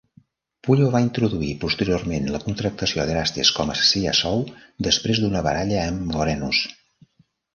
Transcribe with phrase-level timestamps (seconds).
[0.67, 4.43] Pullo va introduir posteriorment la contractació d"Erastes com assassí a sou
[4.87, 6.63] després d"una baralla amb Vorenus.